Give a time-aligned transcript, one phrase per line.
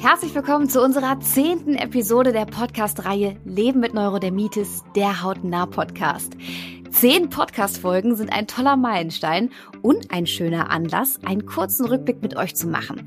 [0.00, 6.34] Herzlich willkommen zu unserer zehnten Episode der Podcast-Reihe Leben mit Neurodermitis, der Hautnah-Podcast.
[6.92, 9.50] Zehn Podcast-Folgen sind ein toller Meilenstein
[9.82, 13.06] und ein schöner Anlass, einen kurzen Rückblick mit euch zu machen.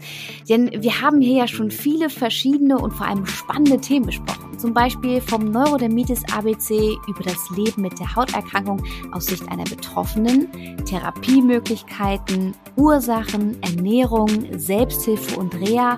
[0.50, 4.60] Denn wir haben hier ja schon viele verschiedene und vor allem spannende Themen besprochen.
[4.60, 8.84] Zum Beispiel vom Neurodermitis ABC über das Leben mit der Hauterkrankung
[9.14, 10.50] aus Sicht einer Betroffenen,
[10.84, 15.98] Therapiemöglichkeiten, Ursachen, Ernährung, Selbsthilfe und Reha,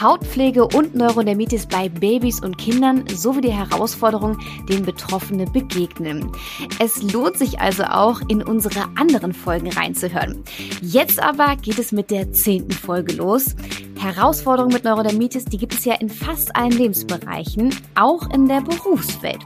[0.00, 6.30] Hautpflege und Neurodermitis bei Babys und Kindern sowie die Herausforderungen, denen Betroffene begegnen.
[6.78, 10.42] Es lohnt sich also auch, in unsere anderen Folgen reinzuhören.
[10.80, 13.54] Jetzt aber geht es mit der zehnten Folge los.
[13.98, 19.40] Herausforderungen mit Neurodermitis, die gibt es ja in fast allen Lebensbereichen, auch in der Berufswelt.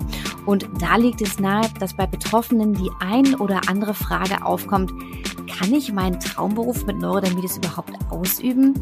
[0.46, 4.92] Und da liegt es nahe, dass bei Betroffenen die ein oder andere Frage aufkommt,
[5.48, 8.74] kann ich meinen Traumberuf mit Neurodermitis überhaupt ausüben?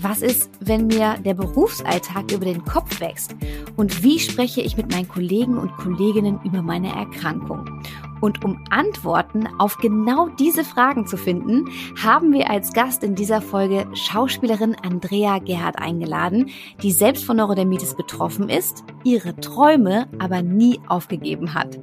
[0.00, 3.34] Was ist, wenn mir der Berufsalltag über den Kopf wächst?
[3.76, 7.82] Und wie spreche ich mit meinen Kollegen und Kolleginnen über meine Erkrankung?
[8.20, 11.68] Und um Antworten auf genau diese Fragen zu finden,
[12.02, 16.50] haben wir als Gast in dieser Folge Schauspielerin Andrea Gerhardt eingeladen,
[16.82, 21.78] die selbst von Neurodermitis betroffen ist, ihre Träume aber nie aufgegeben hat.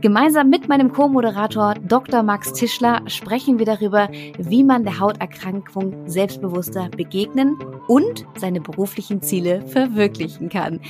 [0.00, 2.22] Gemeinsam mit meinem Co-Moderator Dr.
[2.22, 7.56] Max Tischler sprechen wir darüber, wie man der Hauterkrankung selbstbewusster begegnen
[7.88, 10.80] und seine beruflichen Ziele verwirklichen kann.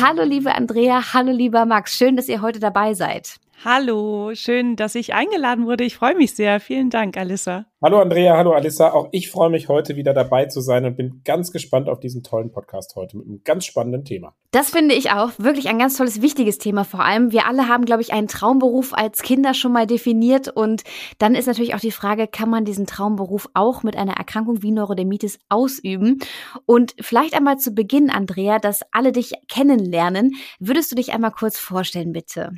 [0.00, 3.38] Hallo liebe Andrea, hallo lieber Max, schön, dass ihr heute dabei seid.
[3.64, 5.82] Hallo, schön, dass ich eingeladen wurde.
[5.82, 6.60] Ich freue mich sehr.
[6.60, 7.66] Vielen Dank, Alissa.
[7.82, 8.92] Hallo Andrea, hallo Alissa.
[8.92, 12.22] Auch ich freue mich heute wieder dabei zu sein und bin ganz gespannt auf diesen
[12.22, 14.36] tollen Podcast heute mit einem ganz spannenden Thema.
[14.52, 17.32] Das finde ich auch wirklich ein ganz tolles, wichtiges Thema vor allem.
[17.32, 20.84] Wir alle haben, glaube ich, einen Traumberuf als Kinder schon mal definiert und
[21.18, 24.70] dann ist natürlich auch die Frage, kann man diesen Traumberuf auch mit einer Erkrankung wie
[24.70, 26.20] Neurodermitis ausüben?
[26.64, 30.36] Und vielleicht einmal zu Beginn, Andrea, dass alle dich kennenlernen.
[30.60, 32.52] Würdest du dich einmal kurz vorstellen, bitte?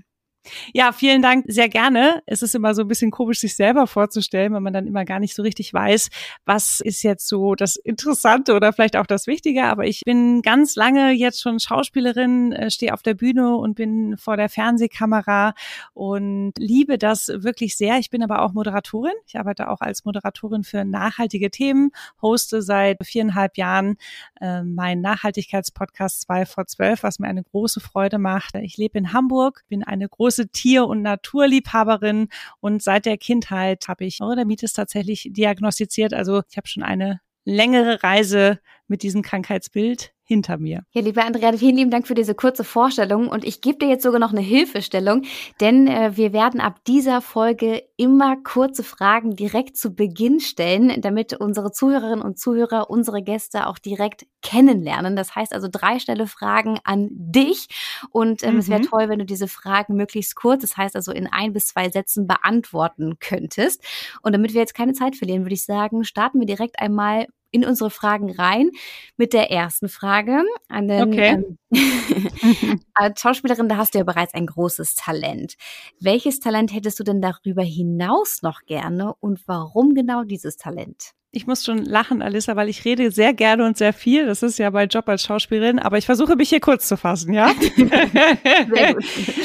[0.72, 2.22] Ja, vielen Dank, sehr gerne.
[2.26, 5.20] Es ist immer so ein bisschen komisch, sich selber vorzustellen, weil man dann immer gar
[5.20, 6.08] nicht so richtig weiß,
[6.46, 9.64] was ist jetzt so das Interessante oder vielleicht auch das Wichtige.
[9.64, 14.16] Aber ich bin ganz lange jetzt schon Schauspielerin, äh, stehe auf der Bühne und bin
[14.16, 15.52] vor der Fernsehkamera
[15.92, 17.98] und liebe das wirklich sehr.
[17.98, 19.12] Ich bin aber auch Moderatorin.
[19.26, 21.90] Ich arbeite auch als Moderatorin für nachhaltige Themen,
[22.22, 23.96] hoste seit viereinhalb Jahren
[24.40, 28.54] äh, meinen Nachhaltigkeitspodcast 2 vor 12, was mir eine große Freude macht.
[28.56, 32.28] Ich lebe in Hamburg, bin eine große große Tier- und Naturliebhaberin
[32.60, 36.14] und seit der Kindheit habe ich Neurodermitis tatsächlich diagnostiziert.
[36.14, 40.84] Also ich habe schon eine längere Reise mit diesem Krankheitsbild hinter mir.
[40.92, 44.04] Ja, liebe Andrea, vielen lieben Dank für diese kurze Vorstellung und ich gebe dir jetzt
[44.04, 45.22] sogar noch eine Hilfestellung,
[45.60, 51.34] denn äh, wir werden ab dieser Folge immer kurze Fragen direkt zu Beginn stellen, damit
[51.34, 55.16] unsere Zuhörerinnen und Zuhörer unsere Gäste auch direkt kennenlernen.
[55.16, 57.66] Das heißt also drei schnelle Fragen an dich
[58.12, 58.60] und ähm, mhm.
[58.60, 61.66] es wäre toll, wenn du diese Fragen möglichst kurz, das heißt also in ein bis
[61.66, 63.82] zwei Sätzen beantworten könntest.
[64.22, 67.64] Und damit wir jetzt keine Zeit verlieren, würde ich sagen, starten wir direkt einmal in
[67.64, 68.70] unsere Fragen rein
[69.16, 70.42] mit der ersten Frage.
[70.68, 71.44] An den, okay.
[71.72, 75.54] Ähm, als Schauspielerin, da hast du ja bereits ein großes Talent.
[76.00, 81.12] Welches Talent hättest du denn darüber hinaus noch gerne und warum genau dieses Talent?
[81.32, 84.26] Ich muss schon lachen, Alissa, weil ich rede sehr gerne und sehr viel.
[84.26, 87.32] Das ist ja mein Job als Schauspielerin, aber ich versuche mich hier kurz zu fassen,
[87.32, 87.52] ja?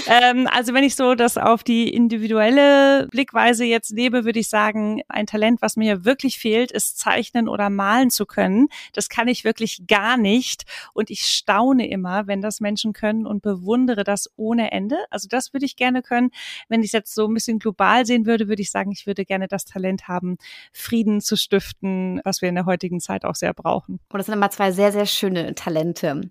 [0.07, 5.03] ähm, also wenn ich so das auf die individuelle Blickweise jetzt lebe, würde ich sagen,
[5.09, 8.69] ein Talent, was mir wirklich fehlt, ist zeichnen oder malen zu können.
[8.94, 10.63] Das kann ich wirklich gar nicht.
[10.94, 14.97] Und ich staune immer, wenn das Menschen können und bewundere das ohne Ende.
[15.12, 16.31] Also das würde ich gerne können.
[16.67, 19.23] Wenn ich es jetzt so ein bisschen global sehen würde, würde ich sagen, ich würde
[19.23, 20.38] gerne das Talent haben,
[20.73, 24.00] Frieden zu stiften stiften, was wir in der heutigen Zeit auch sehr brauchen.
[24.12, 26.22] Und das sind immer zwei sehr, sehr schöne Talente.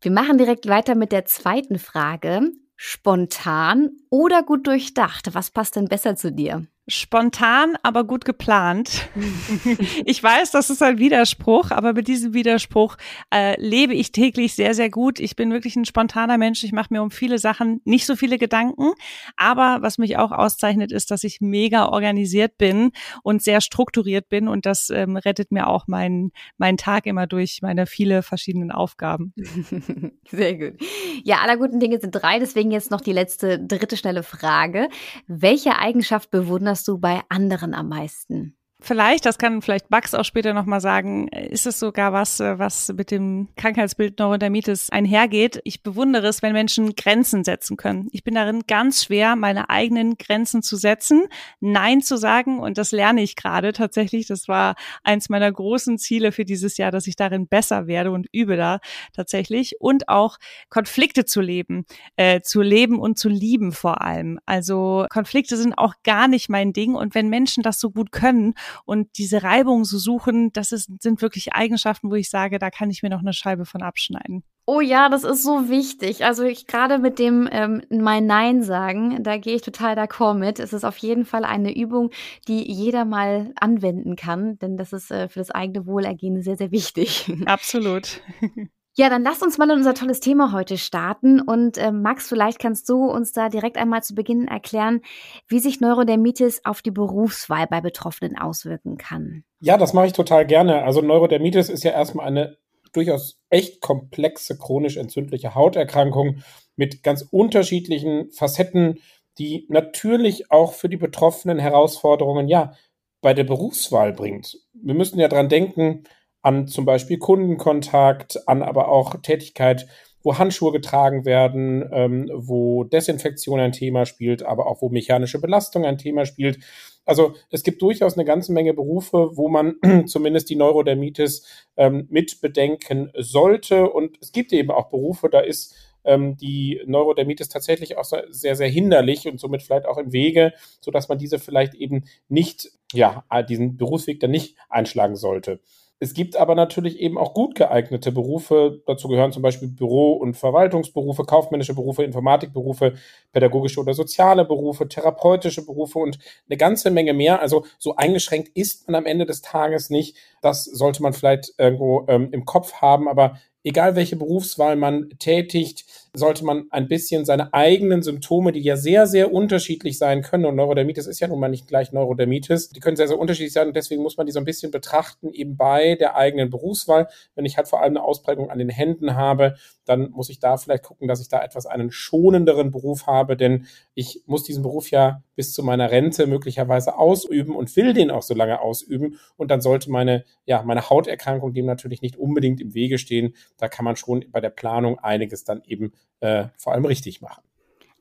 [0.00, 2.50] Wir machen direkt weiter mit der zweiten Frage.
[2.76, 5.34] Spontan oder gut durchdacht?
[5.34, 6.66] Was passt denn besser zu dir?
[6.88, 9.08] Spontan, aber gut geplant.
[10.04, 12.96] ich weiß, das ist ein Widerspruch, aber mit diesem Widerspruch
[13.32, 15.20] äh, lebe ich täglich sehr, sehr gut.
[15.20, 16.64] Ich bin wirklich ein spontaner Mensch.
[16.64, 18.92] Ich mache mir um viele Sachen nicht so viele Gedanken.
[19.36, 22.92] Aber was mich auch auszeichnet, ist, dass ich mega organisiert bin
[23.22, 24.48] und sehr strukturiert bin.
[24.48, 29.34] Und das ähm, rettet mir auch meinen mein Tag immer durch meine viele verschiedenen Aufgaben.
[30.30, 30.80] Sehr gut.
[31.24, 32.38] Ja, aller guten Dinge sind drei.
[32.38, 34.88] Deswegen jetzt noch die letzte, dritte schnelle Frage.
[35.26, 38.57] Welche Eigenschaft bewunderst du bei anderen am meisten?
[38.80, 42.92] Vielleicht, das kann vielleicht Max auch später nochmal sagen, ist es sogar was, äh, was
[42.96, 45.60] mit dem Krankheitsbild Neurodermitis einhergeht.
[45.64, 48.06] Ich bewundere es, wenn Menschen Grenzen setzen können.
[48.12, 51.26] Ich bin darin ganz schwer, meine eigenen Grenzen zu setzen,
[51.58, 54.28] Nein zu sagen und das lerne ich gerade tatsächlich.
[54.28, 58.28] Das war eins meiner großen Ziele für dieses Jahr, dass ich darin besser werde und
[58.30, 58.78] übe da
[59.12, 60.38] tatsächlich und auch
[60.68, 61.84] Konflikte zu leben,
[62.14, 64.38] äh, zu leben und zu lieben vor allem.
[64.46, 68.54] Also Konflikte sind auch gar nicht mein Ding und wenn Menschen das so gut können
[68.84, 72.90] und diese Reibung zu suchen, das ist, sind wirklich Eigenschaften, wo ich sage, da kann
[72.90, 74.44] ich mir noch eine Scheibe von abschneiden.
[74.70, 76.26] Oh ja, das ist so wichtig.
[76.26, 80.58] Also ich gerade mit dem ähm, mein Nein sagen, da gehe ich total d'accord mit.
[80.58, 82.10] Es ist auf jeden Fall eine Übung,
[82.48, 86.70] die jeder mal anwenden kann, denn das ist äh, für das eigene Wohlergehen sehr, sehr
[86.70, 87.32] wichtig.
[87.46, 88.20] Absolut.
[88.98, 91.40] Ja, dann lass uns mal in unser tolles Thema heute starten.
[91.40, 95.02] Und äh, Max, vielleicht kannst du uns da direkt einmal zu Beginn erklären,
[95.46, 99.44] wie sich Neurodermitis auf die Berufswahl bei Betroffenen auswirken kann.
[99.60, 100.82] Ja, das mache ich total gerne.
[100.82, 102.56] Also Neurodermitis ist ja erstmal eine
[102.92, 106.42] durchaus echt komplexe chronisch entzündliche Hauterkrankung
[106.74, 108.98] mit ganz unterschiedlichen Facetten,
[109.38, 112.72] die natürlich auch für die Betroffenen Herausforderungen ja
[113.20, 114.58] bei der Berufswahl bringt.
[114.72, 116.02] Wir müssen ja dran denken,
[116.48, 119.86] an zum Beispiel Kundenkontakt, an aber auch Tätigkeit,
[120.22, 125.84] wo Handschuhe getragen werden, ähm, wo Desinfektion ein Thema spielt, aber auch wo mechanische Belastung
[125.84, 126.58] ein Thema spielt.
[127.04, 131.46] Also es gibt durchaus eine ganze Menge Berufe, wo man zumindest die Neurodermitis
[131.76, 133.90] ähm, mit bedenken sollte.
[133.90, 135.74] Und es gibt eben auch Berufe, da ist
[136.04, 141.10] ähm, die Neurodermitis tatsächlich auch sehr, sehr hinderlich und somit vielleicht auch im Wege, sodass
[141.10, 145.60] man diese vielleicht eben nicht, ja, diesen Berufsweg dann nicht einschlagen sollte.
[146.00, 148.82] Es gibt aber natürlich eben auch gut geeignete Berufe.
[148.86, 152.94] Dazu gehören zum Beispiel Büro- und Verwaltungsberufe, kaufmännische Berufe, Informatikberufe,
[153.32, 156.18] pädagogische oder soziale Berufe, therapeutische Berufe und
[156.48, 157.40] eine ganze Menge mehr.
[157.40, 160.16] Also so eingeschränkt ist man am Ende des Tages nicht.
[160.40, 163.08] Das sollte man vielleicht irgendwo ähm, im Kopf haben.
[163.08, 165.84] Aber egal welche Berufswahl man tätigt,
[166.18, 170.56] sollte man ein bisschen seine eigenen Symptome, die ja sehr, sehr unterschiedlich sein können, und
[170.56, 173.76] Neurodermitis ist ja nun mal nicht gleich Neurodermitis, die können sehr, sehr unterschiedlich sein und
[173.76, 177.08] deswegen muss man die so ein bisschen betrachten, eben bei der eigenen Berufswahl.
[177.34, 179.54] Wenn ich halt vor allem eine Ausprägung an den Händen habe,
[179.84, 183.66] dann muss ich da vielleicht gucken, dass ich da etwas einen schonenderen Beruf habe, denn
[183.94, 188.22] ich muss diesen Beruf ja bis zu meiner Rente möglicherweise ausüben und will den auch
[188.22, 192.74] so lange ausüben und dann sollte meine, ja, meine Hauterkrankung dem natürlich nicht unbedingt im
[192.74, 193.34] Wege stehen.
[193.56, 197.42] Da kann man schon bei der Planung einiges dann eben äh, vor allem richtig machen.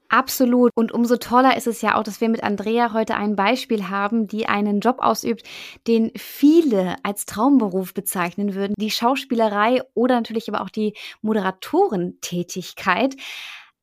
[0.09, 0.71] Absolut.
[0.75, 4.27] Und umso toller ist es ja auch, dass wir mit Andrea heute ein Beispiel haben,
[4.27, 5.44] die einen Job ausübt,
[5.86, 8.74] den viele als Traumberuf bezeichnen würden.
[8.77, 13.15] Die Schauspielerei oder natürlich aber auch die Moderatorentätigkeit.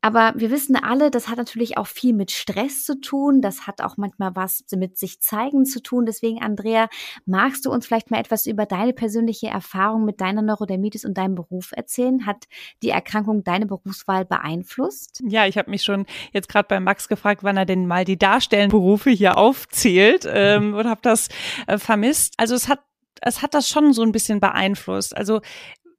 [0.04, 3.40] Aber wir wissen alle, das hat natürlich auch viel mit Stress zu tun.
[3.40, 6.04] Das hat auch manchmal was mit sich zeigen zu tun.
[6.04, 6.90] Deswegen, Andrea,
[7.24, 11.34] magst du uns vielleicht mal etwas über deine persönliche Erfahrung mit deiner Neurodermitis und deinem
[11.36, 12.26] Beruf erzählen?
[12.26, 12.44] Hat
[12.82, 15.22] die Erkrankung deine Berufswahl beeinflusst?
[15.26, 16.04] Ja, ich habe mich schon
[16.34, 20.86] jetzt gerade bei Max gefragt, wann er denn mal die Darstellenberufe hier aufzählt ähm, und
[20.86, 21.28] habe das
[21.66, 22.34] äh, vermisst.
[22.36, 22.80] Also es hat
[23.22, 25.16] es hat das schon so ein bisschen beeinflusst.
[25.16, 25.40] Also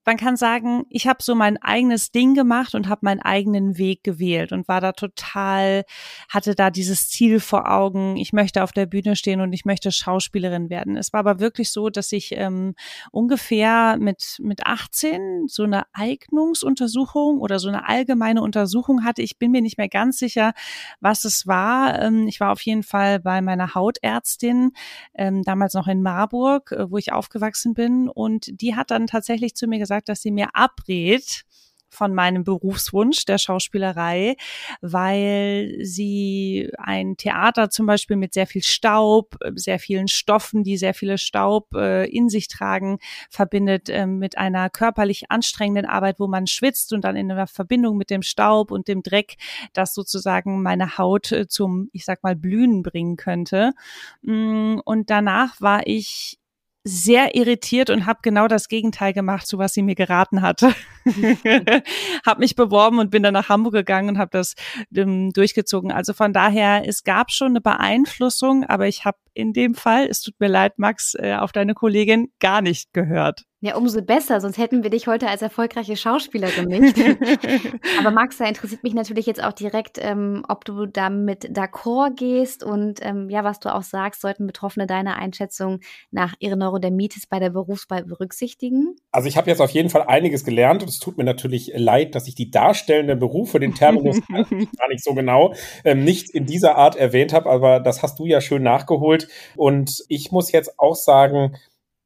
[0.05, 4.03] man kann sagen, ich habe so mein eigenes Ding gemacht und habe meinen eigenen Weg
[4.03, 5.83] gewählt und war da total,
[6.29, 9.91] hatte da dieses Ziel vor Augen, ich möchte auf der Bühne stehen und ich möchte
[9.91, 10.95] Schauspielerin werden.
[10.95, 12.75] Es war aber wirklich so, dass ich ähm,
[13.11, 19.23] ungefähr mit, mit 18 so eine Eignungsuntersuchung oder so eine allgemeine Untersuchung hatte.
[19.23, 20.53] Ich bin mir nicht mehr ganz sicher,
[20.99, 21.99] was es war.
[22.01, 24.71] Ähm, ich war auf jeden Fall bei meiner Hautärztin,
[25.15, 29.55] ähm, damals noch in Marburg, äh, wo ich aufgewachsen bin und die hat dann tatsächlich
[29.55, 31.45] zu mir gesagt, gesagt, dass sie mir abrät
[31.89, 34.35] von meinem Berufswunsch der Schauspielerei,
[34.81, 40.93] weil sie ein Theater zum Beispiel mit sehr viel Staub, sehr vielen Stoffen, die sehr
[40.93, 42.97] viele Staub äh, in sich tragen,
[43.29, 47.95] verbindet äh, mit einer körperlich anstrengenden Arbeit, wo man schwitzt und dann in einer Verbindung
[47.95, 49.37] mit dem Staub und dem Dreck,
[49.71, 53.71] das sozusagen meine Haut äh, zum, ich sag mal, Blühen bringen könnte.
[54.21, 56.39] Mm, und danach war ich
[56.87, 60.71] sehr irritiert und habe genau das Gegenteil gemacht, zu was sie mir geraten hatte.
[62.25, 64.53] habe mich beworben und bin dann nach Hamburg gegangen und habe das
[64.95, 65.91] ähm, durchgezogen.
[65.91, 70.21] Also von daher, es gab schon eine Beeinflussung, aber ich habe in dem Fall, es
[70.21, 73.45] tut mir leid, Max, äh, auf deine Kollegin gar nicht gehört.
[73.65, 76.99] Ja, umso besser, sonst hätten wir dich heute als erfolgreiche Schauspielerin nicht.
[77.99, 82.63] Aber Max, da interessiert mich natürlich jetzt auch direkt, ähm, ob du damit d'accord gehst
[82.63, 85.79] und ähm, ja, was du auch sagst, sollten Betroffene deiner Einschätzung
[86.11, 88.97] nach ihrer Neurodermitis bei der Berufswahl berücksichtigen?
[89.11, 92.13] Also ich habe jetzt auf jeden Fall einiges gelernt und es tut mir natürlich leid,
[92.13, 96.75] dass ich die darstellenden Berufe, den Terminus gar nicht so genau, ähm, nicht in dieser
[96.75, 99.27] Art erwähnt habe, aber das hast du ja schön nachgeholt.
[99.55, 101.55] Und ich muss jetzt auch sagen,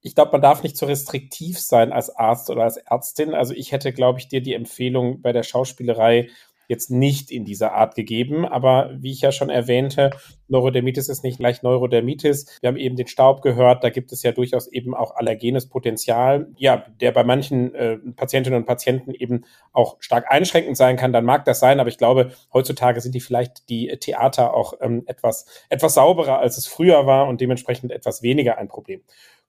[0.02, 3.34] ich glaube, man darf nicht zu restriktiv sein als Arzt oder als Ärztin.
[3.34, 6.30] Also ich hätte, glaube ich, dir die Empfehlung bei der Schauspielerei
[6.70, 8.46] jetzt nicht in dieser Art gegeben.
[8.46, 10.12] Aber wie ich ja schon erwähnte,
[10.48, 12.60] Neurodermitis ist nicht gleich Neurodermitis.
[12.62, 13.84] Wir haben eben den Staub gehört.
[13.84, 18.60] Da gibt es ja durchaus eben auch allergenes Potenzial, ja, der bei manchen äh, Patientinnen
[18.60, 21.12] und Patienten eben auch stark einschränkend sein kann.
[21.12, 21.80] Dann mag das sein.
[21.80, 26.58] Aber ich glaube, heutzutage sind die vielleicht die Theater auch ähm, etwas, etwas sauberer, als
[26.58, 29.02] es früher war und dementsprechend etwas weniger ein Problem.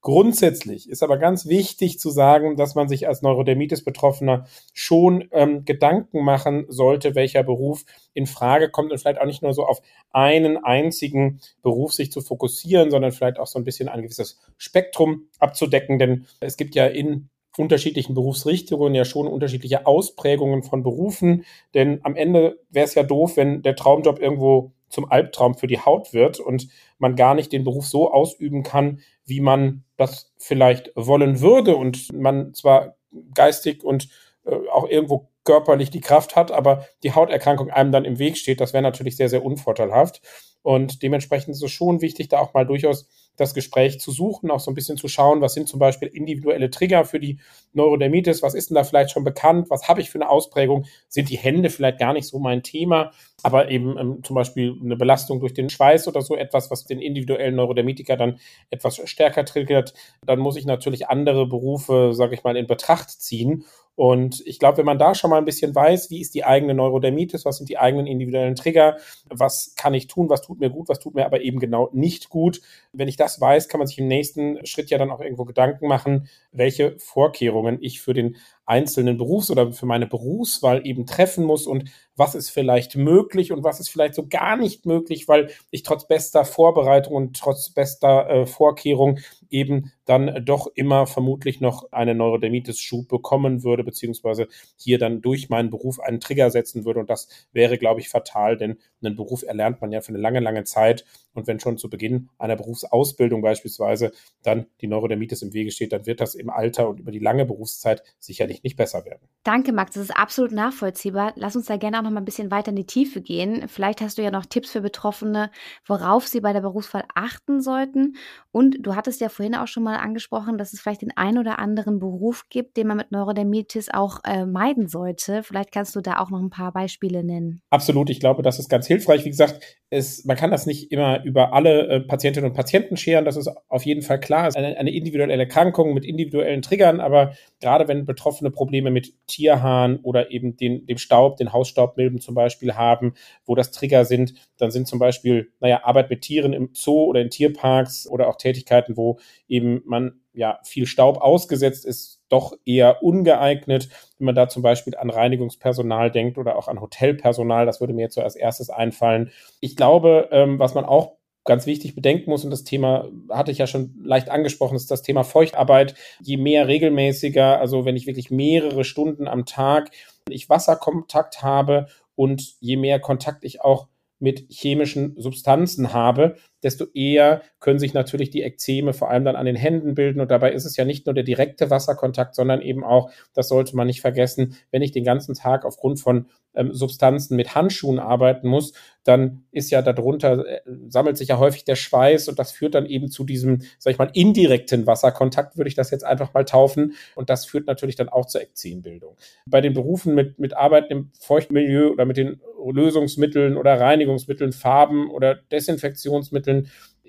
[0.03, 6.25] Grundsätzlich ist aber ganz wichtig zu sagen, dass man sich als Neurodermitis-Betroffener schon ähm, Gedanken
[6.25, 10.57] machen sollte, welcher Beruf in Frage kommt und vielleicht auch nicht nur so auf einen
[10.57, 15.99] einzigen Beruf sich zu fokussieren, sondern vielleicht auch so ein bisschen ein gewisses Spektrum abzudecken,
[15.99, 17.29] denn es gibt ja in
[17.59, 23.37] unterschiedlichen Berufsrichtungen ja schon unterschiedliche Ausprägungen von Berufen, denn am Ende wäre es ja doof,
[23.37, 27.65] wenn der Traumjob irgendwo zum Albtraum für die Haut wird und man gar nicht den
[27.65, 32.97] Beruf so ausüben kann, wie man das vielleicht wollen würde und man zwar
[33.35, 34.09] geistig und
[34.45, 38.61] äh, auch irgendwo körperlich die Kraft hat, aber die Hauterkrankung einem dann im Weg steht,
[38.61, 40.21] das wäre natürlich sehr, sehr unvorteilhaft.
[40.63, 44.61] Und dementsprechend ist es schon wichtig, da auch mal durchaus das Gespräch zu suchen, auch
[44.61, 47.39] so ein bisschen zu schauen, was sind zum Beispiel individuelle Trigger für die
[47.73, 51.31] Neurodermitis, was ist denn da vielleicht schon bekannt, was habe ich für eine Ausprägung, sind
[51.31, 55.41] die Hände vielleicht gar nicht so mein Thema, aber eben ähm, zum Beispiel eine Belastung
[55.41, 58.39] durch den Schweiß oder so etwas, was den individuellen Neurodermitiker dann
[58.71, 59.95] etwas stärker triggert,
[60.25, 63.65] dann muss ich natürlich andere Berufe, sage ich mal, in Betracht ziehen
[64.01, 66.73] und ich glaube, wenn man da schon mal ein bisschen weiß, wie ist die eigene
[66.73, 68.97] Neurodermitis, was sind die eigenen individuellen Trigger,
[69.29, 72.31] was kann ich tun, was tut mir gut, was tut mir aber eben genau nicht
[72.31, 72.63] gut.
[72.95, 75.87] Wenn ich das weiß, kann man sich im nächsten Schritt ja dann auch irgendwo Gedanken
[75.87, 81.67] machen, welche Vorkehrungen ich für den einzelnen Berufs- oder für meine Berufswahl eben treffen muss
[81.67, 85.83] und was ist vielleicht möglich und was ist vielleicht so gar nicht möglich, weil ich
[85.83, 92.15] trotz bester Vorbereitung und trotz bester äh, Vorkehrung eben dann doch immer vermutlich noch eine
[92.15, 97.01] Neurodermitis-Schub bekommen würde, beziehungsweise hier dann durch meinen Beruf einen Trigger setzen würde.
[97.01, 100.41] Und das wäre, glaube ich, fatal, denn einen Beruf erlernt man ja für eine lange,
[100.41, 101.07] lange Zeit.
[101.35, 106.07] Und wenn schon zu Beginn einer Berufsausbildung beispielsweise dann die Neurodermitis im Wege steht, dann
[106.07, 109.29] wird das im Alter und über die lange Berufszeit sicherlich nicht besser werden.
[109.45, 109.95] Danke, Max.
[109.95, 111.33] Das ist absolut nachvollziehbar.
[111.37, 113.69] Lass uns da gerne auch noch mal ein bisschen weiter in die Tiefe gehen.
[113.69, 115.51] Vielleicht hast du ja noch Tipps für Betroffene,
[115.87, 118.17] worauf sie bei der Berufswahl achten sollten.
[118.53, 121.59] Und du hattest ja vorhin auch schon mal angesprochen, dass es vielleicht den einen oder
[121.59, 125.43] anderen Beruf gibt, den man mit Neurodermitis auch äh, meiden sollte.
[125.43, 127.63] Vielleicht kannst du da auch noch ein paar Beispiele nennen.
[127.71, 128.11] Absolut.
[128.11, 129.25] Ich glaube, das ist ganz hilfreich.
[129.25, 133.25] Wie gesagt, es, man kann das nicht immer über alle äh, Patientinnen und Patienten scheren.
[133.25, 134.49] Das ist auf jeden Fall klar.
[134.49, 137.01] Es ist eine, eine individuelle Erkrankung mit individuellen Triggern.
[137.01, 142.35] Aber gerade wenn Betroffene Probleme mit Tierhaaren oder eben den, dem Staub, den Hausstaubmilben zum
[142.35, 146.71] Beispiel haben, wo das Trigger sind, dann sind zum Beispiel, naja, Arbeit mit Tieren im
[146.73, 152.21] Zoo oder in Tierparks oder auch Tätigkeiten, wo eben man ja viel Staub ausgesetzt ist,
[152.29, 153.89] doch eher ungeeignet.
[154.19, 158.03] Wenn man da zum Beispiel an Reinigungspersonal denkt oder auch an Hotelpersonal, das würde mir
[158.03, 159.31] jetzt so als erstes einfallen.
[159.61, 163.59] Ich glaube, ähm, was man auch ganz wichtig bedenken muss, und das Thema hatte ich
[163.59, 165.95] ja schon leicht angesprochen, ist das Thema Feuchtarbeit.
[166.21, 169.91] Je mehr regelmäßiger, also wenn ich wirklich mehrere Stunden am Tag
[170.29, 173.89] ich Wasserkontakt habe und je mehr Kontakt ich auch
[174.21, 179.47] mit chemischen Substanzen habe, desto eher können sich natürlich die Ekzeme vor allem dann an
[179.47, 180.21] den Händen bilden.
[180.21, 183.77] Und dabei ist es ja nicht nur der direkte Wasserkontakt, sondern eben auch, das sollte
[183.77, 188.49] man nicht vergessen, wenn ich den ganzen Tag aufgrund von ähm, Substanzen mit Handschuhen arbeiten
[188.49, 188.73] muss,
[189.05, 192.87] dann ist ja darunter, äh, sammelt sich ja häufig der Schweiß und das führt dann
[192.87, 196.95] eben zu diesem, sag ich mal, indirekten Wasserkontakt, würde ich das jetzt einfach mal taufen.
[197.15, 199.17] Und das führt natürlich dann auch zur Ekzembildung.
[199.47, 205.11] Bei den Berufen mit, mit Arbeiten im Feuchtmilieu oder mit den Lösungsmitteln oder Reinigungsmitteln, Farben
[205.11, 206.50] oder Desinfektionsmitteln,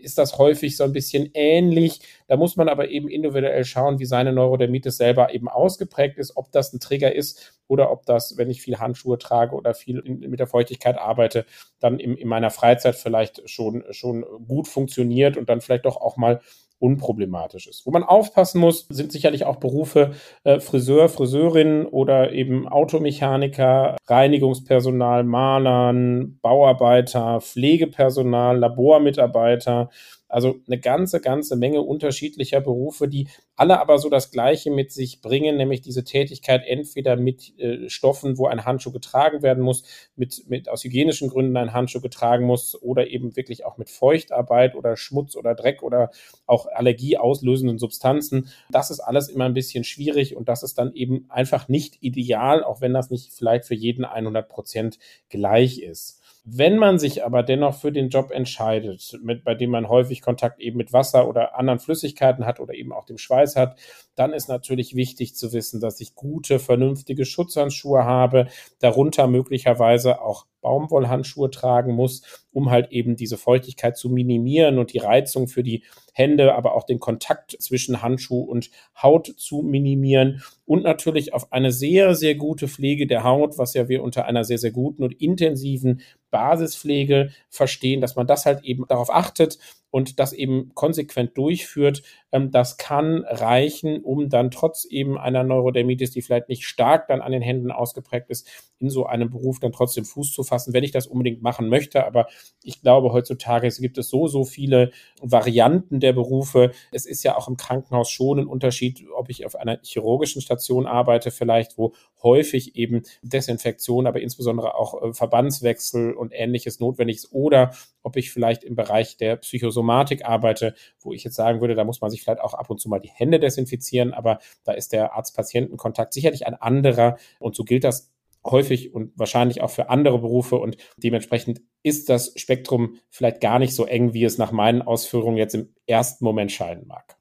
[0.01, 2.01] ist das häufig so ein bisschen ähnlich.
[2.27, 6.51] Da muss man aber eben individuell schauen, wie seine Neurodermitis selber eben ausgeprägt ist, ob
[6.51, 10.19] das ein Trigger ist oder ob das, wenn ich viel Handschuhe trage oder viel in,
[10.19, 11.45] mit der Feuchtigkeit arbeite,
[11.79, 16.17] dann in, in meiner Freizeit vielleicht schon, schon gut funktioniert und dann vielleicht doch auch
[16.17, 16.41] mal
[16.81, 17.85] unproblematisch ist.
[17.85, 20.11] Wo man aufpassen muss, sind sicherlich auch Berufe
[20.43, 29.89] äh, Friseur, Friseurin oder eben Automechaniker, Reinigungspersonal, Malern, Bauarbeiter, Pflegepersonal, Labormitarbeiter.
[30.31, 35.21] Also eine ganze, ganze Menge unterschiedlicher Berufe, die alle aber so das Gleiche mit sich
[35.21, 39.83] bringen, nämlich diese Tätigkeit entweder mit äh, Stoffen, wo ein Handschuh getragen werden muss,
[40.15, 44.75] mit, mit aus hygienischen Gründen ein Handschuh getragen muss oder eben wirklich auch mit Feuchtarbeit
[44.75, 46.11] oder Schmutz oder Dreck oder
[46.45, 48.49] auch allergieauslösenden Substanzen.
[48.69, 52.63] Das ist alles immer ein bisschen schwierig und das ist dann eben einfach nicht ideal,
[52.63, 54.97] auch wenn das nicht vielleicht für jeden 100 Prozent
[55.29, 56.20] gleich ist.
[56.43, 60.59] Wenn man sich aber dennoch für den Job entscheidet, mit, bei dem man häufig Kontakt
[60.59, 63.79] eben mit Wasser oder anderen Flüssigkeiten hat oder eben auch dem Schweiß hat,
[64.21, 70.45] dann ist natürlich wichtig zu wissen, dass ich gute, vernünftige Schutzhandschuhe habe, darunter möglicherweise auch
[70.61, 75.83] Baumwollhandschuhe tragen muss, um halt eben diese Feuchtigkeit zu minimieren und die Reizung für die
[76.13, 78.69] Hände, aber auch den Kontakt zwischen Handschuh und
[79.01, 80.43] Haut zu minimieren.
[80.65, 84.43] Und natürlich auf eine sehr, sehr gute Pflege der Haut, was ja wir unter einer
[84.43, 89.57] sehr, sehr guten und intensiven Basispflege verstehen, dass man das halt eben darauf achtet,
[89.91, 96.11] und das eben konsequent durchführt, ähm, das kann reichen, um dann trotz eben einer Neurodermitis,
[96.11, 99.71] die vielleicht nicht stark dann an den Händen ausgeprägt ist, in so einem Beruf dann
[99.71, 102.05] trotzdem Fuß zu fassen, wenn ich das unbedingt machen möchte.
[102.05, 102.27] Aber
[102.63, 106.71] ich glaube, heutzutage gibt es so, so viele Varianten der Berufe.
[106.91, 110.87] Es ist ja auch im Krankenhaus schon ein Unterschied, ob ich auf einer chirurgischen Station
[110.87, 111.93] arbeite, vielleicht, wo
[112.23, 117.71] häufig eben Desinfektion, aber insbesondere auch äh, Verbandswechsel und ähnliches notwendig ist, oder
[118.03, 119.80] ob ich vielleicht im Bereich der Psychosomatik
[120.25, 122.89] arbeite, wo ich jetzt sagen würde, da muss man sich vielleicht auch ab und zu
[122.89, 127.83] mal die Hände desinfizieren, aber da ist der Arzt-Patienten-Kontakt sicherlich ein anderer und so gilt
[127.83, 128.11] das
[128.45, 133.75] häufig und wahrscheinlich auch für andere Berufe und dementsprechend ist das Spektrum vielleicht gar nicht
[133.75, 137.20] so eng, wie es nach meinen Ausführungen jetzt im ersten Moment scheinen mag.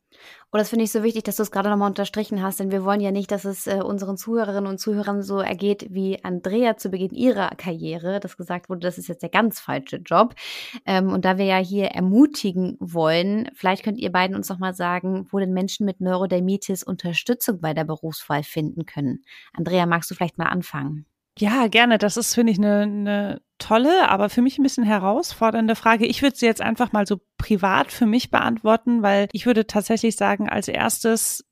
[0.52, 2.85] Und das finde ich so wichtig, dass du es gerade nochmal unterstrichen hast, denn wir
[2.85, 6.90] wollen ja nicht, dass es äh, unseren Zuhörerinnen und Zuhörern so ergeht wie Andrea zu
[6.90, 10.35] Beginn ihrer Karriere, dass gesagt wurde, das ist jetzt der ganz falsche Job.
[10.87, 15.28] Ähm, und da wir ja hier ermutigen wollen, vielleicht könnt ihr beiden uns nochmal sagen,
[15.30, 19.23] wo denn Menschen mit Neurodermitis Unterstützung bei der Berufswahl finden können.
[19.52, 21.07] Andrea, magst du vielleicht mal anfangen?
[21.40, 21.97] Ja, gerne.
[21.97, 26.04] Das ist, finde ich, eine, eine tolle, aber für mich ein bisschen herausfordernde Frage.
[26.06, 30.16] Ich würde sie jetzt einfach mal so privat für mich beantworten, weil ich würde tatsächlich
[30.16, 31.47] sagen, als erstes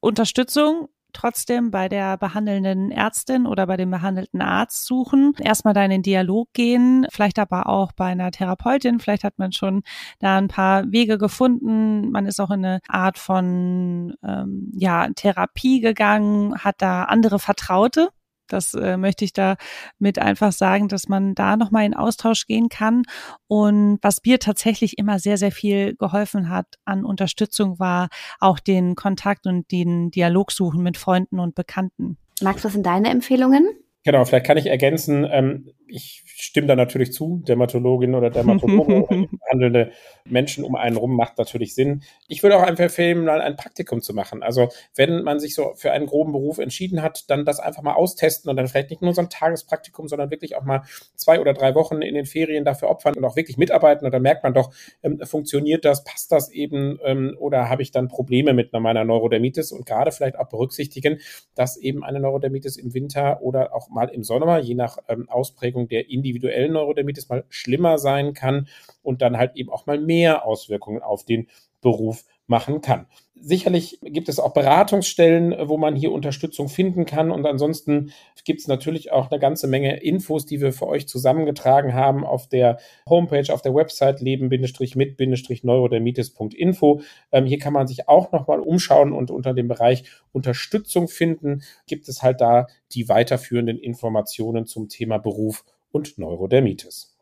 [0.00, 5.34] Unterstützung trotzdem bei der behandelnden Ärztin oder bei dem behandelten Arzt suchen.
[5.38, 8.98] Erstmal da in den Dialog gehen, vielleicht aber auch bei einer Therapeutin.
[8.98, 9.82] Vielleicht hat man schon
[10.20, 12.10] da ein paar Wege gefunden.
[12.10, 18.08] Man ist auch in eine Art von ähm, ja, Therapie gegangen, hat da andere Vertraute,
[18.48, 19.56] das äh, möchte ich da
[19.98, 23.02] mit einfach sagen, dass man da nochmal in Austausch gehen kann.
[23.46, 28.08] Und was mir tatsächlich immer sehr, sehr viel geholfen hat an Unterstützung, war
[28.40, 32.18] auch den Kontakt und den Dialog suchen mit Freunden und Bekannten.
[32.42, 33.68] Max, was sind deine Empfehlungen?
[34.04, 39.26] Genau, vielleicht kann ich ergänzen, ähm, ich stimme da natürlich zu, Dermatologin oder Dermatologe oder
[39.50, 39.92] handelnde
[40.24, 42.02] Menschen um einen rum macht natürlich Sinn.
[42.26, 44.42] Ich würde auch einfach empfehlen, mal ein Praktikum zu machen.
[44.42, 47.94] Also wenn man sich so für einen groben Beruf entschieden hat, dann das einfach mal
[47.94, 50.82] austesten und dann vielleicht nicht nur so ein Tagespraktikum, sondern wirklich auch mal
[51.14, 54.04] zwei oder drei Wochen in den Ferien dafür opfern und auch wirklich mitarbeiten.
[54.04, 57.92] Und dann merkt man doch, ähm, funktioniert das, passt das eben ähm, oder habe ich
[57.92, 61.20] dann Probleme mit meiner Neurodermitis und gerade vielleicht auch berücksichtigen,
[61.54, 65.83] dass eben eine Neurodermitis im Winter oder auch mal im Sommer, je nach ähm, Ausprägung
[65.84, 68.68] Auswirkung der individuellen Neurodermitis mal schlimmer sein kann
[69.02, 71.48] und dann halt eben auch mal mehr Auswirkungen auf den
[71.80, 73.06] Beruf machen kann.
[73.46, 77.30] Sicherlich gibt es auch Beratungsstellen, wo man hier Unterstützung finden kann.
[77.30, 78.10] Und ansonsten
[78.44, 82.48] gibt es natürlich auch eine ganze Menge Infos, die wir für euch zusammengetragen haben auf
[82.48, 87.02] der Homepage, auf der Website leben-mit-neurodermitis.info.
[87.32, 92.08] Ähm, hier kann man sich auch nochmal umschauen und unter dem Bereich Unterstützung finden, gibt
[92.08, 97.13] es halt da die weiterführenden Informationen zum Thema Beruf und Neurodermitis.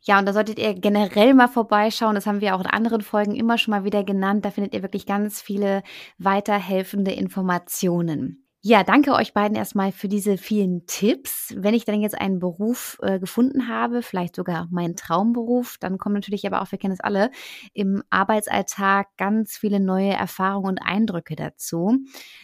[0.00, 2.14] Ja, und da solltet ihr generell mal vorbeischauen.
[2.14, 4.44] Das haben wir auch in anderen Folgen immer schon mal wieder genannt.
[4.44, 5.82] Da findet ihr wirklich ganz viele
[6.18, 8.44] weiterhelfende Informationen.
[8.60, 11.54] Ja, danke euch beiden erstmal für diese vielen Tipps.
[11.56, 16.16] Wenn ich dann jetzt einen Beruf äh, gefunden habe, vielleicht sogar meinen Traumberuf, dann kommen
[16.16, 17.30] natürlich aber auch, wir kennen es alle,
[17.72, 21.98] im Arbeitsalltag ganz viele neue Erfahrungen und Eindrücke dazu.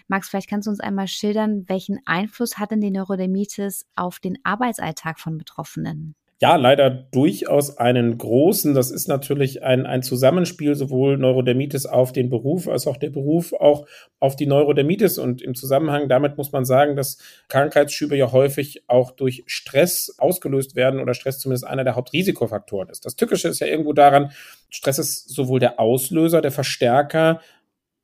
[0.06, 4.38] Max, vielleicht kannst du uns einmal schildern, welchen Einfluss hat denn die Neurodermitis auf den
[4.44, 6.14] Arbeitsalltag von Betroffenen?
[6.40, 8.74] Ja, leider durchaus einen großen.
[8.74, 13.52] Das ist natürlich ein, ein Zusammenspiel sowohl Neurodermitis auf den Beruf als auch der Beruf
[13.52, 13.86] auch
[14.18, 15.18] auf die Neurodermitis.
[15.18, 17.18] Und im Zusammenhang damit muss man sagen, dass
[17.48, 23.06] Krankheitsschübe ja häufig auch durch Stress ausgelöst werden oder Stress zumindest einer der Hauptrisikofaktoren ist.
[23.06, 24.32] Das Tückische ist ja irgendwo daran,
[24.70, 27.40] Stress ist sowohl der Auslöser, der Verstärker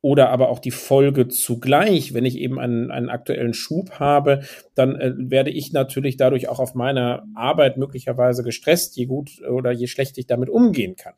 [0.02, 4.40] oder aber auch die Folge zugleich, wenn ich eben einen, einen aktuellen Schub habe,
[4.74, 9.72] dann äh, werde ich natürlich dadurch auch auf meiner Arbeit möglicherweise gestresst, je gut oder
[9.72, 11.12] je schlecht ich damit umgehen kann.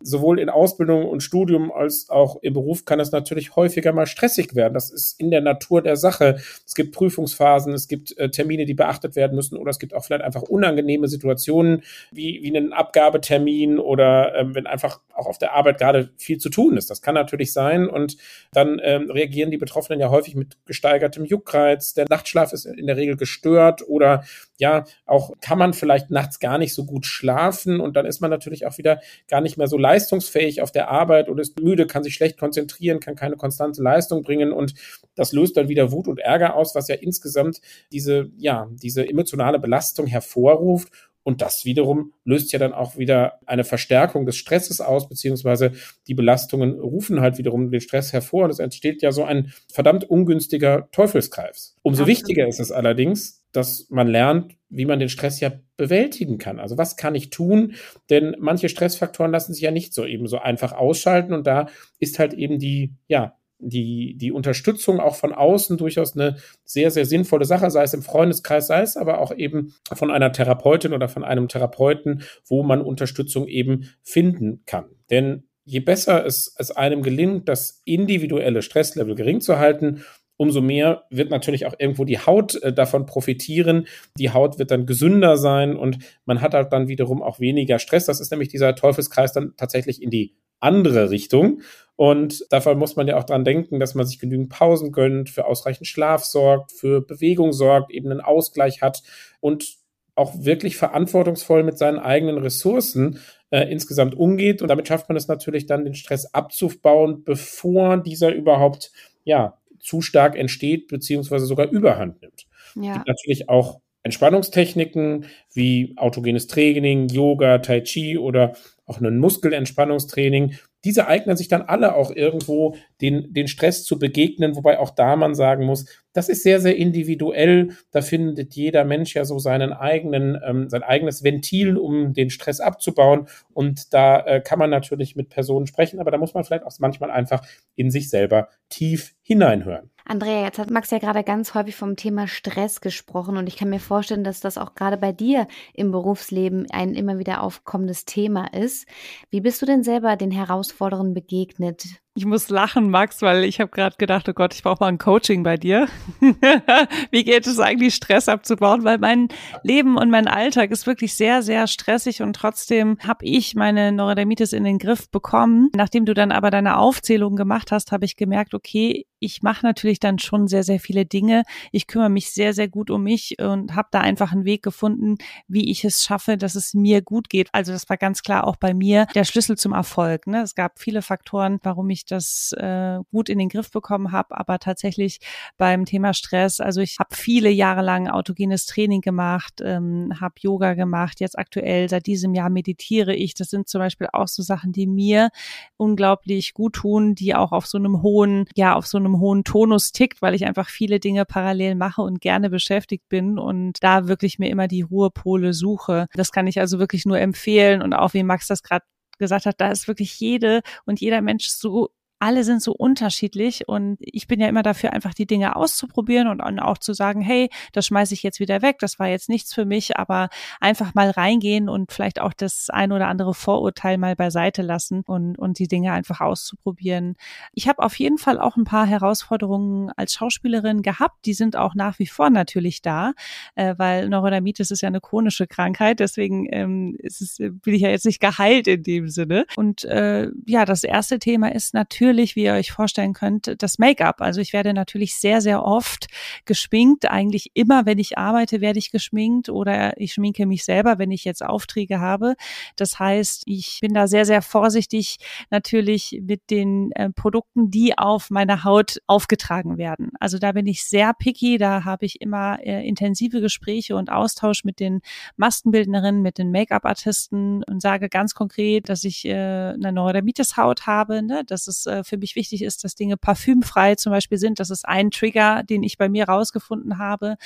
[0.00, 4.56] Sowohl in Ausbildung und Studium als auch im Beruf kann es natürlich häufiger mal stressig
[4.56, 4.74] werden.
[4.74, 6.38] Das ist in der Natur der Sache.
[6.66, 10.04] Es gibt Prüfungsphasen, es gibt äh, Termine, die beachtet werden müssen oder es gibt auch
[10.04, 15.54] vielleicht einfach unangenehme Situationen wie, wie einen Abgabetermin oder äh, wenn einfach auch auf der
[15.54, 16.90] Arbeit gerade viel zu tun ist.
[16.90, 18.16] Das kann natürlich sein und
[18.52, 21.94] dann ähm, reagieren die Betroffenen ja häufig mit gesteigertem Juckreiz.
[21.94, 24.24] Der Nachtschlaf ist in der Regel gestört oder
[24.58, 28.30] ja, auch kann man vielleicht nachts gar nicht so gut schlafen und dann ist man
[28.30, 32.04] natürlich auch wieder gar nicht mehr so leistungsfähig auf der Arbeit oder ist müde, kann
[32.04, 34.74] sich schlecht konzentrieren, kann keine konstante Leistung bringen und
[35.16, 37.60] das löst dann wieder Wut und Ärger aus, was ja insgesamt
[37.92, 40.92] diese, ja, diese emotionale Belastung hervorruft
[41.24, 45.72] und das wiederum löst ja dann auch wieder eine Verstärkung des Stresses aus, beziehungsweise
[46.06, 48.44] die Belastungen rufen halt wiederum den Stress hervor.
[48.44, 51.76] Und es entsteht ja so ein verdammt ungünstiger Teufelskreis.
[51.82, 52.18] Umso Absolut.
[52.18, 56.60] wichtiger ist es allerdings, dass man lernt, wie man den Stress ja bewältigen kann.
[56.60, 57.74] Also was kann ich tun?
[58.10, 61.32] Denn manche Stressfaktoren lassen sich ja nicht so eben so einfach ausschalten.
[61.32, 66.36] Und da ist halt eben die, ja, die, die Unterstützung auch von außen durchaus eine
[66.64, 70.32] sehr, sehr sinnvolle Sache, sei es im Freundeskreis, sei es aber auch eben von einer
[70.32, 74.86] Therapeutin oder von einem Therapeuten, wo man Unterstützung eben finden kann.
[75.10, 80.04] Denn je besser es, es einem gelingt, das individuelle Stresslevel gering zu halten,
[80.36, 83.86] umso mehr wird natürlich auch irgendwo die Haut äh, davon profitieren.
[84.18, 88.06] Die Haut wird dann gesünder sein und man hat halt dann wiederum auch weniger Stress.
[88.06, 91.62] Das ist nämlich dieser Teufelskreis dann tatsächlich in die andere Richtung.
[91.96, 95.46] Und dafür muss man ja auch dran denken, dass man sich genügend Pausen gönnt, für
[95.46, 99.02] ausreichend Schlaf sorgt, für Bewegung sorgt, eben einen Ausgleich hat
[99.40, 99.76] und
[100.16, 103.18] auch wirklich verantwortungsvoll mit seinen eigenen Ressourcen
[103.50, 104.62] äh, insgesamt umgeht.
[104.62, 108.92] Und damit schafft man es natürlich dann, den Stress abzubauen, bevor dieser überhaupt
[109.24, 112.46] ja zu stark entsteht, beziehungsweise sogar überhand nimmt.
[112.74, 112.90] Ja.
[112.90, 118.54] Es gibt natürlich auch Entspannungstechniken wie autogenes Training, Yoga, Tai Chi oder
[118.86, 120.54] auch ein Muskelentspannungstraining.
[120.84, 125.16] Diese eignen sich dann alle auch irgendwo, den, den Stress zu begegnen, wobei auch da
[125.16, 127.70] man sagen muss, das ist sehr, sehr individuell.
[127.90, 132.60] Da findet jeder Mensch ja so seinen eigenen, ähm, sein eigenes Ventil, um den Stress
[132.60, 133.28] abzubauen.
[133.52, 136.72] Und da äh, kann man natürlich mit Personen sprechen, aber da muss man vielleicht auch
[136.78, 139.90] manchmal einfach in sich selber tief hineinhören.
[140.06, 143.70] Andrea, jetzt hat Max ja gerade ganz häufig vom Thema Stress gesprochen und ich kann
[143.70, 148.52] mir vorstellen, dass das auch gerade bei dir im Berufsleben ein immer wieder aufkommendes Thema
[148.52, 148.86] ist.
[149.30, 152.03] Wie bist du denn selber den Herausforderungen begegnet?
[152.16, 154.98] Ich muss lachen, Max, weil ich habe gerade gedacht, oh Gott, ich brauche mal ein
[154.98, 155.88] Coaching bei dir.
[157.10, 158.84] Wie geht es eigentlich, Stress abzubauen?
[158.84, 159.26] Weil mein
[159.64, 164.52] Leben und mein Alltag ist wirklich sehr, sehr stressig und trotzdem habe ich meine Neurodermitis
[164.52, 165.70] in den Griff bekommen.
[165.74, 169.98] Nachdem du dann aber deine Aufzählung gemacht hast, habe ich gemerkt, okay, ich mache natürlich
[169.98, 171.44] dann schon sehr, sehr viele Dinge.
[171.72, 175.16] Ich kümmere mich sehr, sehr gut um mich und habe da einfach einen Weg gefunden,
[175.48, 177.48] wie ich es schaffe, dass es mir gut geht.
[177.52, 180.26] Also das war ganz klar auch bei mir der Schlüssel zum Erfolg.
[180.26, 180.42] Ne?
[180.42, 184.58] Es gab viele Faktoren, warum ich das äh, gut in den Griff bekommen habe, aber
[184.58, 185.18] tatsächlich
[185.56, 190.74] beim Thema Stress, also ich habe viele Jahre lang autogenes Training gemacht, ähm, habe Yoga
[190.74, 193.34] gemacht, jetzt aktuell seit diesem Jahr meditiere ich.
[193.34, 195.30] Das sind zum Beispiel auch so Sachen, die mir
[195.76, 199.92] unglaublich gut tun, die auch auf so einem hohen, ja, auf so einem hohen Tonus
[199.92, 204.38] tickt, weil ich einfach viele Dinge parallel mache und gerne beschäftigt bin und da wirklich
[204.38, 206.06] mir immer die Ruhepole suche.
[206.14, 208.84] Das kann ich also wirklich nur empfehlen und auch wie Max das gerade
[209.18, 213.98] gesagt hat, da ist wirklich jede und jeder Mensch so alle sind so unterschiedlich und
[214.00, 217.86] ich bin ja immer dafür, einfach die Dinge auszuprobieren und auch zu sagen, hey, das
[217.86, 220.28] schmeiße ich jetzt wieder weg, das war jetzt nichts für mich, aber
[220.60, 225.38] einfach mal reingehen und vielleicht auch das ein oder andere Vorurteil mal beiseite lassen und,
[225.38, 227.16] und die Dinge einfach auszuprobieren.
[227.52, 231.74] Ich habe auf jeden Fall auch ein paar Herausforderungen als Schauspielerin gehabt, die sind auch
[231.74, 233.12] nach wie vor natürlich da,
[233.54, 237.90] äh, weil Neurodermitis ist ja eine chronische Krankheit, deswegen ähm, ist es, bin ich ja
[237.90, 239.44] jetzt nicht geheilt in dem Sinne.
[239.56, 243.78] Und äh, ja, das erste Thema ist natürlich, natürlich, wie ihr euch vorstellen könnt, das
[243.78, 244.20] Make-up.
[244.20, 246.06] Also ich werde natürlich sehr, sehr oft
[246.44, 247.10] geschminkt.
[247.10, 251.24] Eigentlich immer, wenn ich arbeite, werde ich geschminkt oder ich schminke mich selber, wenn ich
[251.24, 252.34] jetzt Aufträge habe.
[252.76, 255.16] Das heißt, ich bin da sehr, sehr vorsichtig
[255.48, 260.10] natürlich mit den äh, Produkten, die auf meiner Haut aufgetragen werden.
[260.20, 261.56] Also da bin ich sehr picky.
[261.56, 265.00] Da habe ich immer äh, intensive Gespräche und Austausch mit den
[265.38, 271.22] Maskenbildnerinnen, mit den Make-up-Artisten und sage ganz konkret, dass ich äh, eine Neurodermitis-Haut habe.
[271.22, 271.44] Ne?
[271.46, 274.60] Das ist äh, für mich wichtig ist, dass Dinge parfümfrei zum Beispiel sind.
[274.60, 277.36] Das ist ein Trigger, den ich bei mir rausgefunden habe.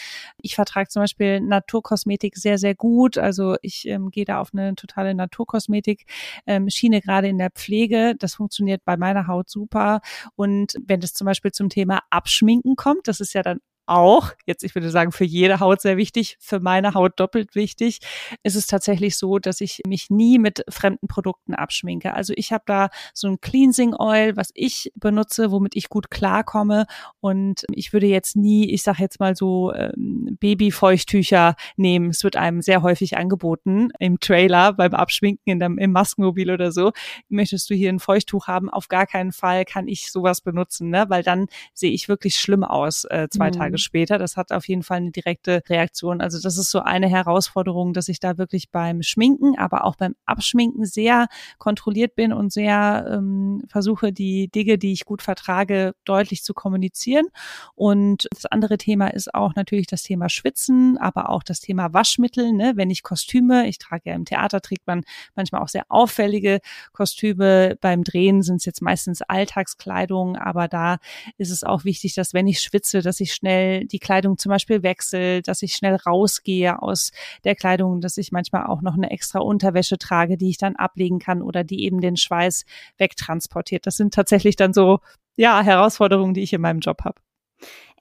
[0.40, 3.18] Ich vertrage zum Beispiel Naturkosmetik sehr, sehr gut.
[3.18, 6.06] Also ich ähm, gehe da auf eine totale Naturkosmetik
[6.46, 8.14] ähm, gerade in der Pflege.
[8.18, 10.00] Das funktioniert bei meiner Haut super.
[10.36, 14.62] Und wenn es zum Beispiel zum Thema Abschminken kommt, das ist ja dann auch, jetzt
[14.62, 18.00] ich würde sagen, für jede Haut sehr wichtig, für meine Haut doppelt wichtig,
[18.42, 22.14] ist es tatsächlich so, dass ich mich nie mit fremden Produkten abschminke.
[22.14, 26.86] Also ich habe da so ein Cleansing Oil, was ich benutze, womit ich gut klarkomme
[27.20, 32.10] und ich würde jetzt nie, ich sage jetzt mal so ähm, Babyfeuchttücher nehmen.
[32.10, 36.72] Es wird einem sehr häufig angeboten im Trailer beim Abschminken in dem, im Maskenmobil oder
[36.72, 36.92] so.
[37.28, 38.68] Möchtest du hier ein Feuchttuch haben?
[38.70, 41.06] Auf gar keinen Fall kann ich sowas benutzen, ne?
[41.08, 43.52] weil dann sehe ich wirklich schlimm aus äh, zwei mhm.
[43.52, 44.18] Tage später.
[44.18, 46.20] Das hat auf jeden Fall eine direkte Reaktion.
[46.20, 50.14] Also das ist so eine Herausforderung, dass ich da wirklich beim Schminken, aber auch beim
[50.26, 51.26] Abschminken sehr
[51.58, 57.26] kontrolliert bin und sehr ähm, versuche, die Dinge, die ich gut vertrage, deutlich zu kommunizieren.
[57.74, 62.52] Und das andere Thema ist auch natürlich das Thema Schwitzen, aber auch das Thema Waschmittel.
[62.52, 62.72] Ne?
[62.76, 65.02] Wenn ich Kostüme, ich trage ja im Theater, trägt man
[65.34, 66.60] manchmal auch sehr auffällige
[66.92, 67.76] Kostüme.
[67.80, 70.98] Beim Drehen sind es jetzt meistens Alltagskleidung, aber da
[71.36, 74.50] ist es auch wichtig, dass wenn ich schwitze, dass ich schnell schnell die Kleidung zum
[74.50, 77.12] Beispiel wechsle, dass ich schnell rausgehe aus
[77.44, 81.18] der Kleidung, dass ich manchmal auch noch eine extra Unterwäsche trage, die ich dann ablegen
[81.18, 82.64] kann oder die eben den Schweiß
[82.98, 83.86] wegtransportiert.
[83.86, 85.00] Das sind tatsächlich dann so,
[85.36, 87.20] ja, Herausforderungen, die ich in meinem Job habe.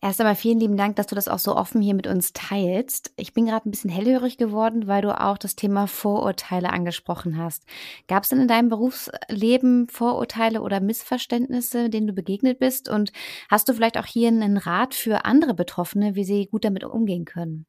[0.02, 3.12] Erst einmal vielen lieben Dank, dass du das auch so offen hier mit uns teilst.
[3.18, 7.64] Ich bin gerade ein bisschen hellhörig geworden, weil du auch das Thema Vorurteile angesprochen hast.
[8.08, 12.90] Gab es denn in deinem Berufsleben Vorurteile oder Missverständnisse, denen du begegnet bist?
[12.90, 13.12] Und
[13.50, 17.26] hast du vielleicht auch hier einen Rat für andere Betroffene, wie sie gut damit umgehen
[17.26, 17.66] können?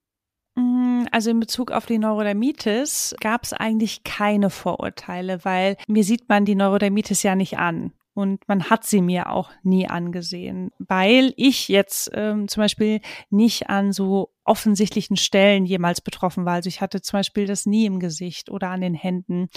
[0.54, 6.28] Mm, also in Bezug auf die Neurodermitis gab es eigentlich keine Vorurteile, weil mir sieht
[6.28, 11.32] man die Neurodermitis ja nicht an und man hat sie mir auch nie angesehen, weil
[11.36, 13.00] ich jetzt ähm, zum Beispiel
[13.30, 16.54] nicht an so offensichtlichen Stellen jemals betroffen war.
[16.54, 19.48] Also ich hatte zum Beispiel das nie im Gesicht oder an den Händen.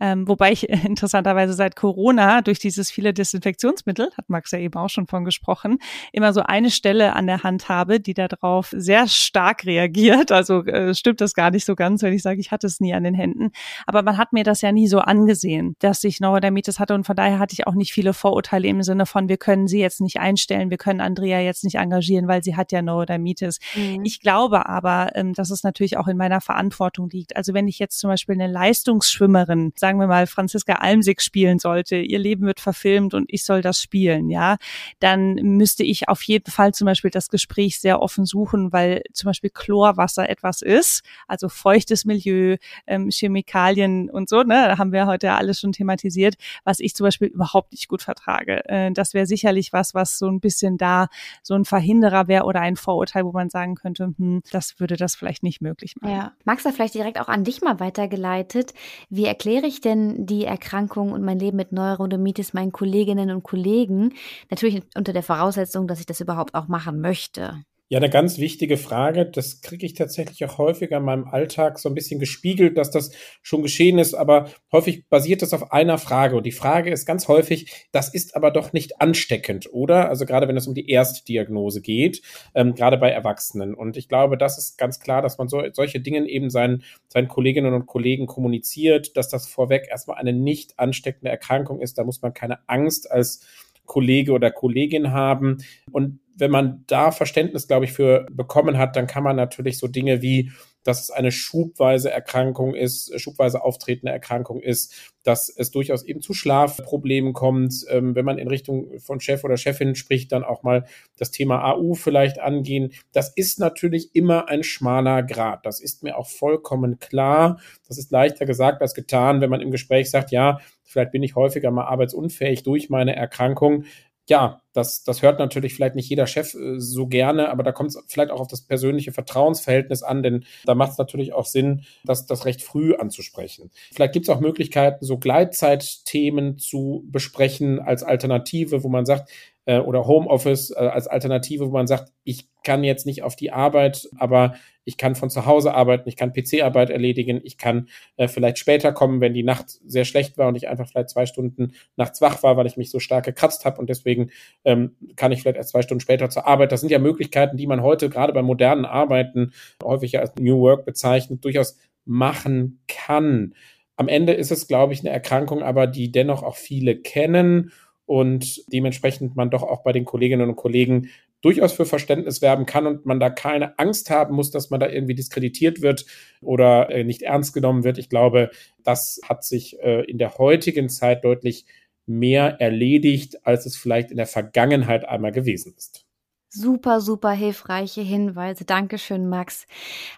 [0.00, 4.90] Ähm, wobei ich interessanterweise seit Corona durch dieses viele Desinfektionsmittel, hat Max ja eben auch
[4.90, 5.78] schon von gesprochen,
[6.12, 10.30] immer so eine Stelle an der Hand habe, die darauf sehr stark reagiert.
[10.30, 12.94] Also äh, stimmt das gar nicht so ganz, wenn ich sage, ich hatte es nie
[12.94, 13.50] an den Händen.
[13.86, 17.16] Aber man hat mir das ja nie so angesehen, dass ich Neurodermitis hatte und von
[17.16, 20.20] daher hatte ich auch nicht viele Vorurteile im Sinne von, wir können sie jetzt nicht
[20.20, 23.58] einstellen, wir können Andrea jetzt nicht engagieren, weil sie hat ja Neurodermitis.
[23.74, 24.02] Mhm.
[24.04, 27.36] Ich glaube, glaube aber, ähm, dass es natürlich auch in meiner Verantwortung liegt.
[27.36, 31.96] Also wenn ich jetzt zum Beispiel eine Leistungsschwimmerin, sagen wir mal Franziska Almsig spielen sollte,
[31.98, 34.56] ihr Leben wird verfilmt und ich soll das spielen, ja,
[34.98, 39.28] dann müsste ich auf jeden Fall zum Beispiel das Gespräch sehr offen suchen, weil zum
[39.28, 42.56] Beispiel Chlorwasser etwas ist, also feuchtes Milieu,
[42.88, 47.04] ähm, Chemikalien und so, ne, da haben wir heute alles schon thematisiert, was ich zum
[47.04, 48.68] Beispiel überhaupt nicht gut vertrage.
[48.68, 51.06] Äh, das wäre sicherlich was, was so ein bisschen da
[51.42, 55.14] so ein Verhinderer wäre oder ein Vorurteil, wo man sagen könnte, hm, das würde das
[55.14, 56.14] vielleicht nicht möglich machen.
[56.14, 56.32] Ja.
[56.44, 58.72] Max, vielleicht direkt auch an dich mal weitergeleitet.
[59.08, 64.14] Wie erkläre ich denn die Erkrankung und mein Leben mit Neurodermitis meinen Kolleginnen und Kollegen?
[64.50, 67.64] Natürlich unter der Voraussetzung, dass ich das überhaupt auch machen möchte.
[67.94, 69.24] Ja, eine ganz wichtige Frage.
[69.24, 73.12] Das kriege ich tatsächlich auch häufiger in meinem Alltag so ein bisschen gespiegelt, dass das
[73.40, 76.36] schon geschehen ist, aber häufig basiert das auf einer Frage.
[76.36, 80.08] Und die Frage ist ganz häufig, das ist aber doch nicht ansteckend, oder?
[80.08, 82.20] Also gerade wenn es um die Erstdiagnose geht,
[82.56, 83.74] ähm, gerade bei Erwachsenen.
[83.74, 87.28] Und ich glaube, das ist ganz klar, dass man so, solche Dinge eben seinen, seinen
[87.28, 91.96] Kolleginnen und Kollegen kommuniziert, dass das vorweg erstmal eine nicht ansteckende Erkrankung ist.
[91.96, 93.46] Da muss man keine Angst als
[93.86, 95.58] Kollege oder Kollegin haben.
[95.92, 99.88] Und wenn man da Verständnis, glaube ich, für bekommen hat, dann kann man natürlich so
[99.88, 100.50] Dinge wie,
[100.84, 106.34] dass es eine schubweise Erkrankung ist, schubweise auftretende Erkrankung ist, dass es durchaus eben zu
[106.34, 107.84] Schlafproblemen kommt.
[107.88, 110.84] Ähm, wenn man in Richtung von Chef oder Chefin spricht, dann auch mal
[111.16, 112.92] das Thema AU vielleicht angehen.
[113.12, 115.66] Das ist natürlich immer ein schmaler Grad.
[115.66, 117.58] Das ist mir auch vollkommen klar.
[117.88, 121.34] Das ist leichter gesagt als getan, wenn man im Gespräch sagt, ja, vielleicht bin ich
[121.34, 123.84] häufiger mal arbeitsunfähig durch meine Erkrankung
[124.26, 127.90] ja, das, das hört natürlich vielleicht nicht jeder Chef äh, so gerne, aber da kommt
[127.90, 131.84] es vielleicht auch auf das persönliche Vertrauensverhältnis an, denn da macht es natürlich auch Sinn,
[132.04, 133.70] das, das recht früh anzusprechen.
[133.92, 139.30] Vielleicht gibt es auch Möglichkeiten, so Gleitzeitthemen zu besprechen als Alternative, wo man sagt,
[139.66, 143.52] äh, oder Homeoffice äh, als Alternative, wo man sagt, ich kann jetzt nicht auf die
[143.52, 144.54] Arbeit, aber
[144.84, 148.92] ich kann von zu Hause arbeiten, ich kann PC-Arbeit erledigen, ich kann äh, vielleicht später
[148.92, 152.42] kommen, wenn die Nacht sehr schlecht war und ich einfach vielleicht zwei Stunden nachts wach
[152.42, 154.30] war, weil ich mich so stark gekratzt habe und deswegen
[154.64, 156.72] ähm, kann ich vielleicht erst zwei Stunden später zur Arbeit.
[156.72, 160.84] Das sind ja Möglichkeiten, die man heute gerade bei modernen Arbeiten häufig als New Work
[160.84, 163.54] bezeichnet, durchaus machen kann.
[163.96, 167.72] Am Ende ist es, glaube ich, eine Erkrankung, aber die dennoch auch viele kennen
[168.06, 171.08] und dementsprechend man doch auch bei den Kolleginnen und Kollegen
[171.44, 174.88] durchaus für Verständnis werben kann und man da keine Angst haben muss, dass man da
[174.88, 176.06] irgendwie diskreditiert wird
[176.40, 177.98] oder äh, nicht ernst genommen wird.
[177.98, 178.50] Ich glaube,
[178.82, 181.66] das hat sich äh, in der heutigen Zeit deutlich
[182.06, 186.06] mehr erledigt, als es vielleicht in der Vergangenheit einmal gewesen ist.
[186.48, 188.64] Super, super hilfreiche Hinweise.
[188.64, 189.66] Dankeschön, Max.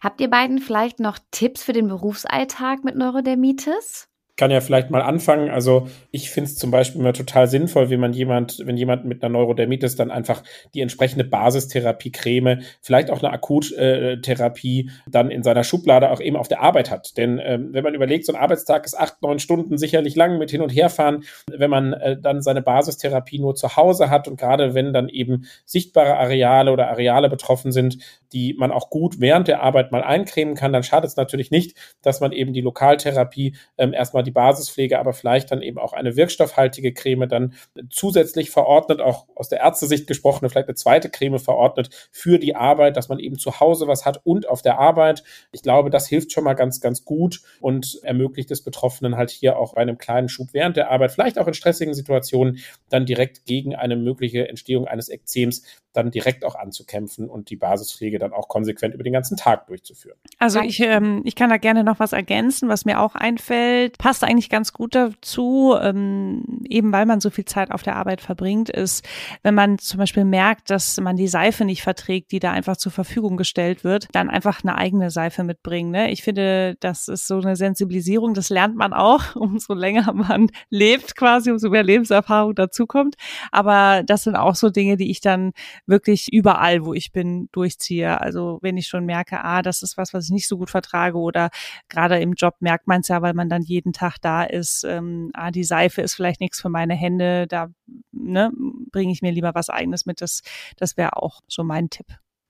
[0.02, 4.08] Habt ihr beiden vielleicht noch Tipps für den Berufsalltag mit Neurodermitis?
[4.36, 5.50] Kann ja vielleicht mal anfangen.
[5.50, 9.22] Also ich finde es zum Beispiel immer total sinnvoll, wenn man jemand, wenn jemand mit
[9.22, 10.42] einer Neurodermitis dann einfach
[10.74, 16.48] die entsprechende Basistherapie, Creme, vielleicht auch eine Akuttherapie dann in seiner Schublade auch eben auf
[16.48, 17.16] der Arbeit hat.
[17.16, 20.50] Denn ähm, wenn man überlegt, so ein Arbeitstag ist acht, neun Stunden sicherlich lang mit
[20.50, 24.74] hin und herfahren, wenn man äh, dann seine Basistherapie nur zu Hause hat und gerade
[24.74, 27.98] wenn dann eben sichtbare Areale oder Areale betroffen sind,
[28.32, 31.76] die man auch gut während der Arbeit mal eincremen kann, dann schadet es natürlich nicht,
[32.02, 36.16] dass man eben die Lokaltherapie ähm, erstmal die Basispflege, aber vielleicht dann eben auch eine
[36.16, 37.54] wirkstoffhaltige Creme dann
[37.90, 42.96] zusätzlich verordnet, auch aus der Ärztesicht gesprochen, vielleicht eine zweite Creme verordnet für die Arbeit,
[42.96, 45.22] dass man eben zu Hause was hat und auf der Arbeit.
[45.52, 49.58] Ich glaube, das hilft schon mal ganz, ganz gut und ermöglicht es Betroffenen halt hier
[49.58, 52.58] auch bei einem kleinen Schub während der Arbeit, vielleicht auch in stressigen Situationen,
[52.88, 55.62] dann direkt gegen eine mögliche Entstehung eines Ekzems
[55.92, 60.18] dann direkt auch anzukämpfen und die Basispflege dann auch konsequent über den ganzen Tag durchzuführen.
[60.38, 63.98] Also ich, ähm, ich kann da gerne noch was ergänzen, was mir auch einfällt.
[63.98, 68.20] Passt eigentlich ganz gut dazu, ähm, eben weil man so viel Zeit auf der Arbeit
[68.20, 69.06] verbringt, ist,
[69.42, 72.92] wenn man zum Beispiel merkt, dass man die Seife nicht verträgt, die da einfach zur
[72.92, 75.90] Verfügung gestellt wird, dann einfach eine eigene Seife mitbringen.
[75.90, 76.10] Ne?
[76.10, 81.16] Ich finde, das ist so eine Sensibilisierung, das lernt man auch, umso länger man lebt
[81.16, 83.16] quasi, umso mehr Lebenserfahrung dazukommt.
[83.52, 85.52] Aber das sind auch so Dinge, die ich dann
[85.86, 88.05] wirklich überall, wo ich bin, durchziehe.
[88.14, 91.18] Also wenn ich schon merke, ah, das ist was, was ich nicht so gut vertrage
[91.18, 91.50] oder
[91.88, 95.30] gerade im Job merkt man es ja, weil man dann jeden Tag da ist, ähm,
[95.34, 97.68] ah, die Seife ist vielleicht nichts für meine Hände, da
[98.12, 98.52] ne,
[98.92, 100.20] bringe ich mir lieber was eigenes mit.
[100.20, 100.42] Das,
[100.76, 102.06] das wäre auch so mein Tipp.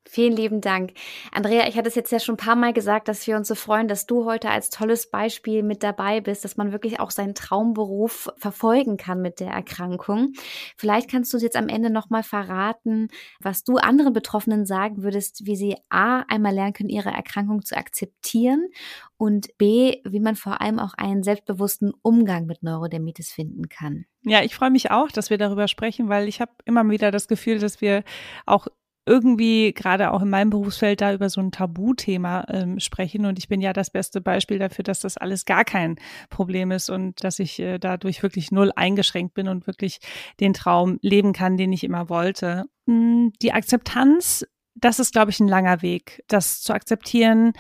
[0.09, 0.93] Vielen lieben Dank.
[1.33, 3.57] Andrea, ich hatte es jetzt ja schon ein paar Mal gesagt, dass wir uns so
[3.57, 7.35] freuen, dass du heute als tolles Beispiel mit dabei bist, dass man wirklich auch seinen
[7.35, 10.33] Traumberuf verfolgen kann mit der Erkrankung.
[10.77, 13.09] Vielleicht kannst du jetzt am Ende nochmal verraten,
[13.41, 17.77] was du anderen Betroffenen sagen würdest, wie sie A, einmal lernen können, ihre Erkrankung zu
[17.77, 18.69] akzeptieren
[19.17, 24.05] und B, wie man vor allem auch einen selbstbewussten Umgang mit Neurodermitis finden kann.
[24.23, 27.29] Ja, ich freue mich auch, dass wir darüber sprechen, weil ich habe immer wieder das
[27.29, 28.03] Gefühl, dass wir
[28.45, 28.67] auch
[29.07, 33.25] irgendwie gerade auch in meinem Berufsfeld da über so ein Tabuthema ähm, sprechen.
[33.25, 35.97] Und ich bin ja das beste Beispiel dafür, dass das alles gar kein
[36.29, 40.01] Problem ist und dass ich äh, dadurch wirklich null eingeschränkt bin und wirklich
[40.41, 42.65] den Traum leben kann, den ich immer wollte.
[42.87, 44.45] Hm, die Akzeptanz
[44.79, 47.53] das ist, glaube ich, ein langer Weg, das zu akzeptieren.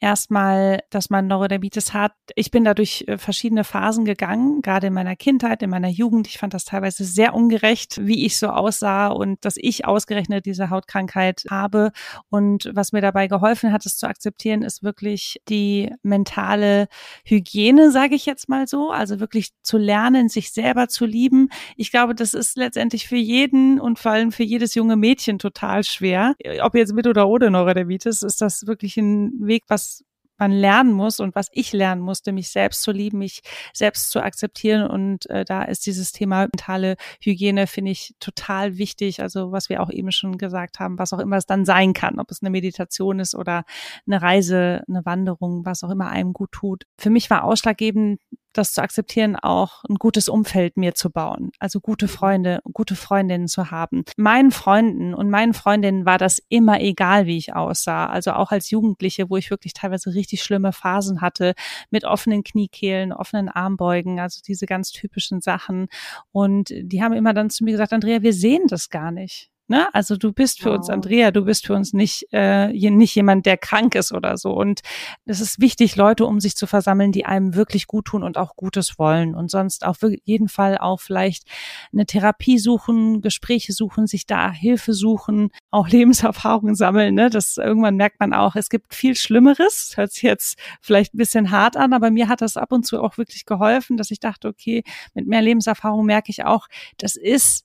[0.00, 2.12] Erstmal, dass man Neurodermitis hat.
[2.34, 6.26] Ich bin da durch äh, verschiedene Phasen gegangen, gerade in meiner Kindheit, in meiner Jugend.
[6.26, 10.70] Ich fand das teilweise sehr ungerecht, wie ich so aussah und dass ich ausgerechnet diese
[10.70, 11.92] Hautkrankheit habe.
[12.30, 16.88] Und was mir dabei geholfen hat, es zu akzeptieren, ist wirklich die mentale
[17.24, 18.90] Hygiene, sage ich jetzt mal so.
[18.90, 21.48] Also wirklich zu lernen, sich selber zu lieben.
[21.76, 25.84] Ich glaube, das ist letztendlich für jeden und vor allem für jedes junge Mädchen total
[25.84, 30.04] schwer ob jetzt mit oder ohne Neurodermitis, ist das wirklich ein Weg, was
[30.42, 34.20] man lernen muss und was ich lernen musste, mich selbst zu lieben, mich selbst zu
[34.20, 34.88] akzeptieren.
[34.88, 39.22] Und äh, da ist dieses Thema mentale Hygiene, finde ich, total wichtig.
[39.22, 42.18] Also was wir auch eben schon gesagt haben, was auch immer es dann sein kann,
[42.18, 43.64] ob es eine Meditation ist oder
[44.04, 46.86] eine Reise, eine Wanderung, was auch immer einem gut tut.
[46.98, 48.20] Für mich war ausschlaggebend,
[48.52, 51.52] das zu akzeptieren, auch ein gutes Umfeld mir zu bauen.
[51.58, 54.04] Also gute Freunde, gute Freundinnen zu haben.
[54.16, 58.06] Meinen Freunden und meinen Freundinnen war das immer egal, wie ich aussah.
[58.06, 61.54] Also auch als Jugendliche, wo ich wirklich teilweise richtig schlimme Phasen hatte,
[61.90, 65.88] mit offenen Kniekehlen, offenen Armbeugen, also diese ganz typischen Sachen.
[66.32, 69.51] Und die haben immer dann zu mir gesagt, Andrea, wir sehen das gar nicht.
[69.72, 69.88] Ne?
[69.94, 70.76] Also du bist für wow.
[70.76, 74.52] uns Andrea, du bist für uns nicht, äh, nicht jemand, der krank ist oder so.
[74.52, 74.82] Und
[75.24, 78.54] es ist wichtig, Leute um sich zu versammeln, die einem wirklich gut tun und auch
[78.54, 79.34] Gutes wollen.
[79.34, 81.44] Und sonst auf jeden Fall auch vielleicht
[81.90, 87.14] eine Therapie suchen, Gespräche suchen, sich da Hilfe suchen, auch Lebenserfahrungen sammeln.
[87.14, 87.30] Ne?
[87.30, 89.94] Das irgendwann merkt man auch, es gibt viel Schlimmeres.
[89.96, 93.02] Hört sich jetzt vielleicht ein bisschen hart an, aber mir hat das ab und zu
[93.02, 97.64] auch wirklich geholfen, dass ich dachte, okay, mit mehr Lebenserfahrung merke ich auch, das ist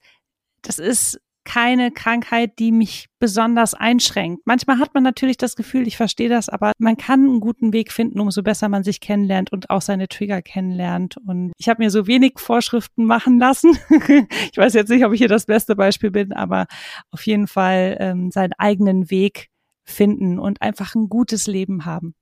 [0.61, 4.41] das ist keine Krankheit, die mich besonders einschränkt.
[4.45, 7.93] Manchmal hat man natürlich das Gefühl, ich verstehe das, aber man kann einen guten Weg
[7.93, 11.15] finden, umso besser man sich kennenlernt und auch seine Trigger kennenlernt.
[11.25, 13.77] Und ich habe mir so wenig Vorschriften machen lassen.
[14.51, 16.65] ich weiß jetzt nicht, ob ich hier das beste Beispiel bin, aber
[17.11, 19.47] auf jeden Fall ähm, seinen eigenen Weg
[19.85, 22.13] finden und einfach ein gutes Leben haben.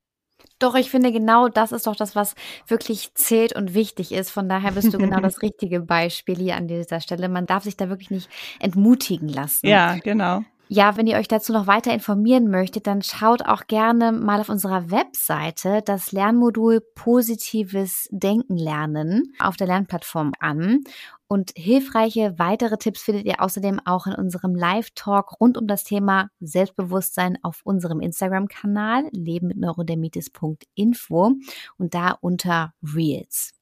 [0.59, 2.35] Doch, ich finde genau das ist doch das, was
[2.67, 4.31] wirklich zählt und wichtig ist.
[4.31, 7.29] Von daher bist du genau das richtige Beispiel hier an dieser Stelle.
[7.29, 8.29] Man darf sich da wirklich nicht
[8.59, 9.67] entmutigen lassen.
[9.67, 10.43] Ja, genau.
[10.67, 14.49] Ja, wenn ihr euch dazu noch weiter informieren möchtet, dann schaut auch gerne mal auf
[14.49, 20.83] unserer Webseite das Lernmodul Positives Denken lernen auf der Lernplattform an.
[21.27, 26.29] Und hilfreiche weitere Tipps findet ihr außerdem auch in unserem Live-Talk rund um das Thema
[26.39, 31.33] Selbstbewusstsein auf unserem Instagram-Kanal leben mit neurodermitis.info
[31.77, 33.53] und da unter Reels.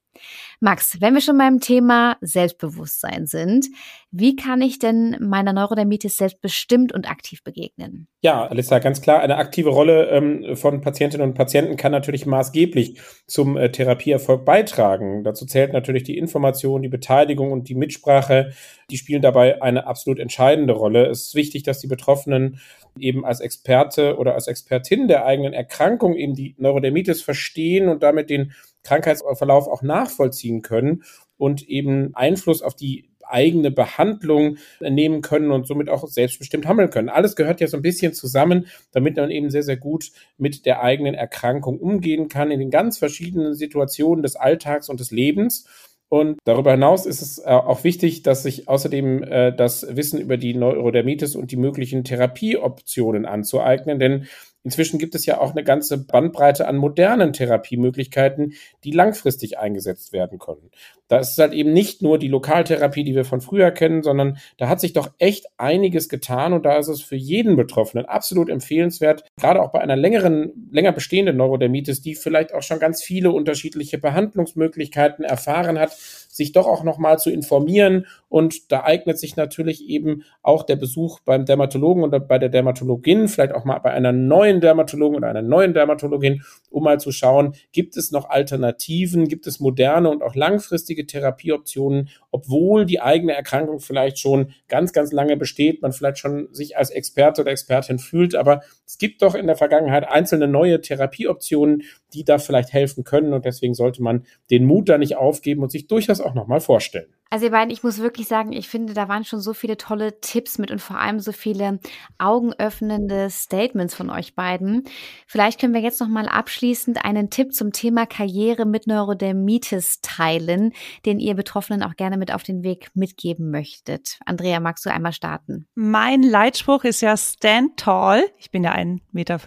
[0.60, 3.66] Max, wenn wir schon beim Thema Selbstbewusstsein sind,
[4.10, 8.06] wie kann ich denn meiner Neurodermitis selbstbestimmt und aktiv begegnen?
[8.22, 13.00] Ja, Alissa, ganz klar, eine aktive Rolle ähm, von Patientinnen und Patienten kann natürlich maßgeblich
[13.26, 15.24] zum äh, Therapieerfolg beitragen.
[15.24, 18.52] Dazu zählt natürlich die Information, die Beteiligung und die Mitsprache.
[18.88, 21.06] Die spielen dabei eine absolut entscheidende Rolle.
[21.06, 22.60] Es ist wichtig, dass die Betroffenen
[22.98, 28.30] eben als Experte oder als Expertin der eigenen Erkrankung eben die Neurodermitis verstehen und damit
[28.30, 28.52] den
[28.84, 31.02] Krankheitsverlauf auch nachvollziehen können
[31.36, 37.08] und eben Einfluss auf die eigene Behandlung nehmen können und somit auch selbstbestimmt handeln können.
[37.08, 40.82] Alles gehört ja so ein bisschen zusammen, damit man eben sehr, sehr gut mit der
[40.82, 45.66] eigenen Erkrankung umgehen kann in den ganz verschiedenen Situationen des Alltags und des Lebens.
[46.08, 50.36] Und darüber hinaus ist es äh, auch wichtig, dass sich außerdem äh, das Wissen über
[50.36, 54.26] die Neurodermitis und die möglichen Therapieoptionen anzueignen, denn
[54.64, 60.38] Inzwischen gibt es ja auch eine ganze Bandbreite an modernen Therapiemöglichkeiten, die langfristig eingesetzt werden
[60.38, 60.70] können.
[61.08, 64.70] Da ist halt eben nicht nur die Lokaltherapie, die wir von früher kennen, sondern da
[64.70, 69.24] hat sich doch echt einiges getan und da ist es für jeden Betroffenen absolut empfehlenswert,
[69.38, 73.98] gerade auch bei einer längeren, länger bestehenden Neurodermitis, die vielleicht auch schon ganz viele unterschiedliche
[73.98, 78.06] Behandlungsmöglichkeiten erfahren hat, sich doch auch nochmal zu informieren.
[78.28, 83.28] Und da eignet sich natürlich eben auch der Besuch beim Dermatologen oder bei der Dermatologin,
[83.28, 87.54] vielleicht auch mal bei einer neuen Dermatologen oder einer neuen Dermatologin, um mal zu schauen,
[87.72, 93.80] gibt es noch Alternativen, gibt es moderne und auch langfristige Therapieoptionen, obwohl die eigene Erkrankung
[93.80, 98.34] vielleicht schon ganz, ganz lange besteht, man vielleicht schon sich als Experte oder Expertin fühlt,
[98.34, 101.82] aber es gibt doch in der Vergangenheit einzelne neue Therapieoptionen,
[102.12, 105.70] die da vielleicht helfen können und deswegen sollte man den Mut da nicht aufgeben und
[105.70, 107.14] sich durchaus auch nochmal vorstellen.
[107.34, 110.20] Also ihr beiden, ich muss wirklich sagen, ich finde, da waren schon so viele tolle
[110.20, 111.80] Tipps mit und vor allem so viele
[112.16, 114.84] augenöffnende Statements von euch beiden.
[115.26, 120.74] Vielleicht können wir jetzt nochmal abschließend einen Tipp zum Thema Karriere mit Neurodermitis teilen,
[121.06, 124.20] den ihr Betroffenen auch gerne mit auf den Weg mitgeben möchtet.
[124.24, 125.66] Andrea, magst du einmal starten?
[125.74, 128.22] Mein Leitspruch ist ja Stand tall.
[128.38, 129.38] Ich bin ja 1,85 Meter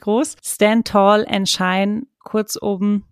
[0.00, 0.36] groß.
[0.42, 2.06] Stand tall and shine.
[2.18, 3.04] Kurz oben,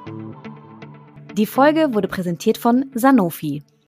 [1.37, 3.63] Die Folge wurde präsentiert von Sanofi.